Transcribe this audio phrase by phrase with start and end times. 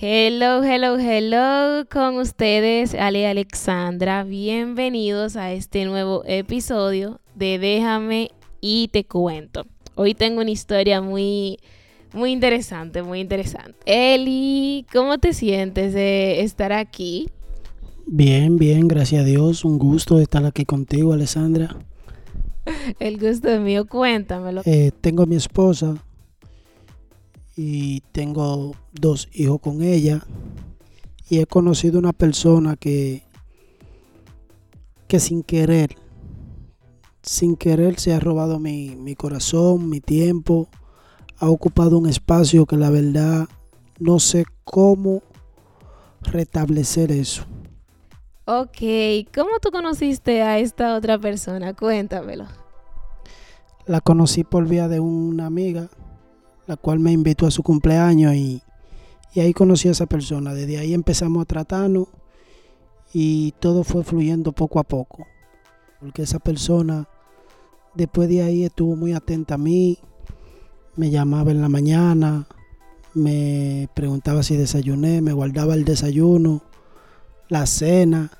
[0.00, 4.22] Hello, hello, hello con ustedes, Ale Alexandra.
[4.22, 8.30] Bienvenidos a este nuevo episodio de Déjame
[8.60, 9.66] y te cuento.
[9.96, 11.58] Hoy tengo una historia muy,
[12.12, 13.74] muy interesante, muy interesante.
[13.86, 17.28] Eli, ¿cómo te sientes de estar aquí?
[18.06, 19.64] Bien, bien, gracias a Dios.
[19.64, 21.76] Un gusto estar aquí contigo, Alexandra.
[23.00, 24.62] El gusto es mío, cuéntamelo.
[24.64, 25.96] Eh, tengo a mi esposa,
[27.60, 30.24] y tengo dos hijos con ella
[31.28, 33.24] y he conocido una persona que
[35.08, 35.96] que sin querer
[37.22, 40.68] sin querer se ha robado mi, mi corazón, mi tiempo,
[41.38, 43.48] ha ocupado un espacio que la verdad
[43.98, 45.22] no sé cómo
[46.22, 47.42] restablecer eso.
[48.44, 48.78] Ok,
[49.34, 51.74] ¿cómo tú conociste a esta otra persona?
[51.74, 52.46] Cuéntamelo.
[53.84, 55.90] La conocí por vía de una amiga
[56.68, 58.62] la cual me invitó a su cumpleaños y,
[59.36, 60.52] ahí conocí a esa persona.
[60.52, 62.08] Desde ahí empezamos a tratarnos
[63.14, 65.26] y todo fue fluyendo poco a poco.
[65.98, 67.08] Porque esa persona
[67.94, 69.98] después de ahí estuvo muy atenta a mí,
[70.94, 72.46] me llamaba en la mañana,
[73.14, 76.62] me preguntaba si desayuné, me guardaba el desayuno,
[77.48, 78.30] la cena,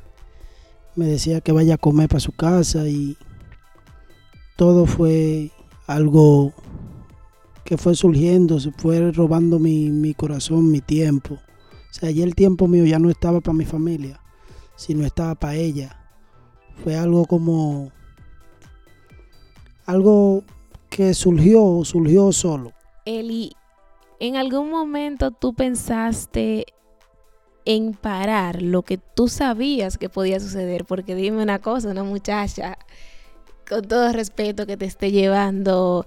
[0.97, 3.17] me decía que vaya a comer para su casa y
[4.57, 5.51] todo fue
[5.87, 6.53] algo
[7.69, 11.35] que fue surgiendo, se fue robando mi, corazón, mi tiempo.
[11.35, 14.23] O sea, ya el tiempo mío ya no estaba para mi familia,
[14.75, 15.95] sino estaba para ella.
[16.83, 17.93] Fue algo como
[19.85, 20.45] algo
[20.89, 22.73] que surgió, surgió solo.
[23.05, 23.53] Eli,
[24.19, 26.65] ¿en algún momento tú pensaste
[27.67, 30.87] en parar lo que tú sabías que podía suceder?
[30.87, 32.79] Porque dime una cosa, una muchacha,
[33.69, 36.07] con todo respeto, que te esté llevando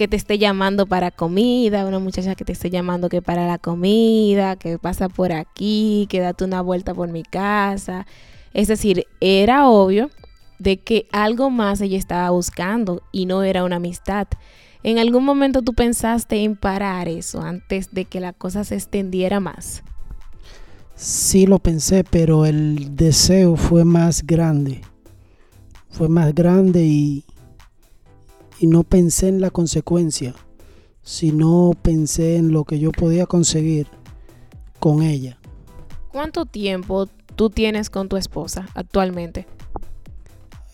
[0.00, 3.58] que te esté llamando para comida, una muchacha que te esté llamando que para la
[3.58, 8.06] comida, que pasa por aquí, que date una vuelta por mi casa.
[8.54, 10.08] Es decir, era obvio
[10.58, 14.26] de que algo más ella estaba buscando y no era una amistad.
[14.82, 19.38] ¿En algún momento tú pensaste en parar eso antes de que la cosa se extendiera
[19.38, 19.82] más?
[20.94, 24.80] Sí lo pensé, pero el deseo fue más grande.
[25.90, 27.22] Fue más grande y,
[28.60, 30.34] y no pensé en la consecuencia,
[31.02, 33.86] sino pensé en lo que yo podía conseguir
[34.78, 35.38] con ella.
[36.12, 37.06] ¿Cuánto tiempo
[37.36, 39.46] tú tienes con tu esposa actualmente?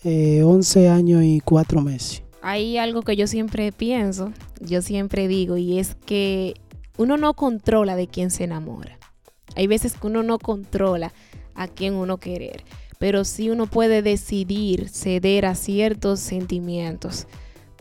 [0.03, 2.23] 11 eh, años y 4 meses.
[2.41, 6.55] Hay algo que yo siempre pienso, yo siempre digo, y es que
[6.97, 8.99] uno no controla de quién se enamora.
[9.55, 11.13] Hay veces que uno no controla
[11.55, 12.65] a quién uno querer,
[12.99, 17.27] pero sí uno puede decidir ceder a ciertos sentimientos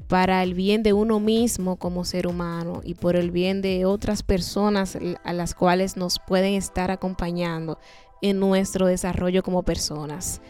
[0.08, 4.22] para el bien de uno mismo como ser humano y por el bien de otras
[4.22, 7.78] personas a las cuales nos pueden estar acompañando
[8.22, 10.40] en nuestro desarrollo como personas.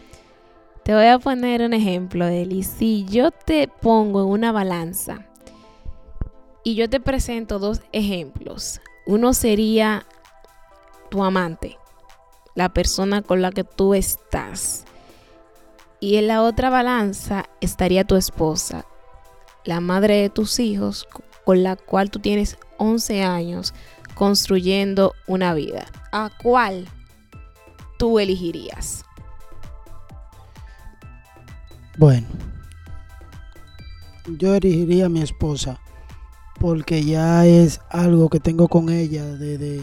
[0.83, 2.63] Te voy a poner un ejemplo, Eli.
[2.63, 5.27] Si yo te pongo en una balanza
[6.63, 10.07] y yo te presento dos ejemplos, uno sería
[11.11, 11.79] tu amante,
[12.55, 14.85] la persona con la que tú estás.
[15.99, 18.85] Y en la otra balanza estaría tu esposa,
[19.67, 21.07] la madre de tus hijos,
[21.45, 23.75] con la cual tú tienes 11 años
[24.15, 25.87] construyendo una vida.
[26.13, 26.87] ¿A cuál
[27.99, 29.05] tú elegirías?
[31.99, 32.27] Bueno,
[34.39, 35.81] yo elegiría a mi esposa
[36.61, 39.83] porque ya es algo que tengo con ella desde,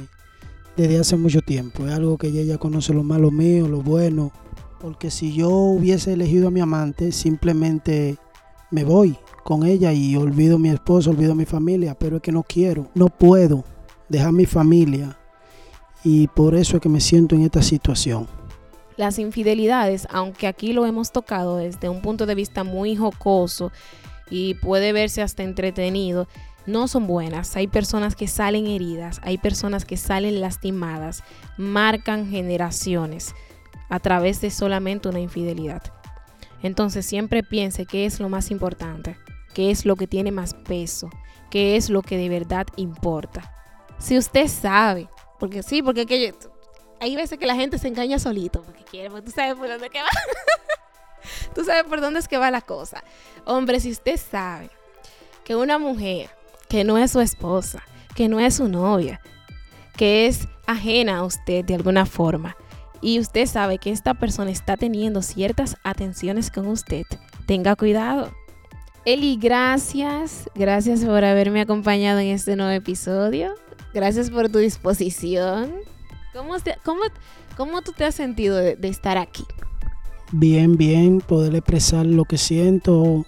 [0.75, 1.87] desde hace mucho tiempo.
[1.87, 4.31] Es algo que ella ya conoce lo malo mío, lo bueno.
[4.79, 8.17] Porque si yo hubiese elegido a mi amante, simplemente
[8.69, 12.21] me voy con ella y olvido a mi esposo, olvido a mi familia, pero es
[12.21, 13.63] que no quiero, no puedo
[14.09, 15.17] dejar mi familia
[16.03, 18.27] y por eso es que me siento en esta situación.
[18.95, 23.71] Las infidelidades, aunque aquí lo hemos tocado desde un punto de vista muy jocoso
[24.29, 26.27] y puede verse hasta entretenido,
[26.65, 27.55] no son buenas.
[27.57, 31.23] Hay personas que salen heridas, hay personas que salen lastimadas,
[31.57, 33.33] marcan generaciones
[33.89, 35.81] a través de solamente una infidelidad.
[36.61, 39.17] Entonces siempre piense qué es lo más importante
[39.53, 41.09] qué es lo que tiene más peso,
[41.49, 43.53] qué es lo que de verdad importa.
[43.99, 45.07] Si usted sabe,
[45.39, 46.33] porque sí, porque
[46.99, 49.89] hay veces que la gente se engaña solito, porque quiere, porque tú sabes por dónde
[49.89, 50.09] que va.
[51.55, 53.03] tú sabes por dónde es que va la cosa.
[53.45, 54.69] Hombre, si usted sabe
[55.43, 56.29] que una mujer
[56.67, 57.83] que no es su esposa,
[58.15, 59.21] que no es su novia,
[59.95, 62.55] que es ajena a usted de alguna forma,
[63.01, 67.03] y usted sabe que esta persona está teniendo ciertas atenciones con usted,
[67.45, 68.31] tenga cuidado
[69.05, 70.49] Eli, gracias.
[70.55, 73.53] Gracias por haberme acompañado en este nuevo episodio.
[73.93, 75.71] Gracias por tu disposición.
[76.33, 77.01] ¿Cómo, te- cómo,
[77.57, 79.43] cómo tú te has sentido de, de estar aquí?
[80.31, 83.25] Bien, bien, poder expresar lo que siento,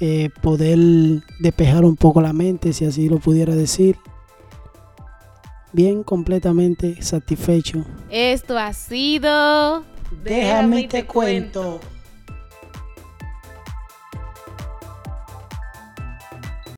[0.00, 0.78] eh, poder
[1.38, 3.96] despejar un poco la mente, si así lo pudiera decir.
[5.72, 7.84] Bien, completamente satisfecho.
[8.10, 9.84] Esto ha sido...
[10.24, 11.80] Déjame y te cuento.